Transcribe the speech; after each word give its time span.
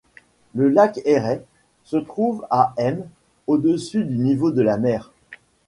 Le 0.55 0.67
lac 0.67 0.99
Erhai 1.05 1.43
se 1.83 1.95
trouve 1.97 2.47
à 2.49 2.73
m 2.77 3.07
au-dessus 3.45 4.03
du 4.03 4.17
niveau 4.17 4.49
de 4.49 4.63
la 4.63 4.77
mer. 4.79 5.11